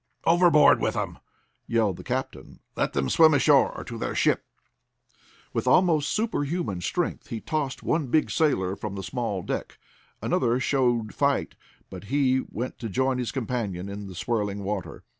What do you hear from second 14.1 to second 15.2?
swirling water.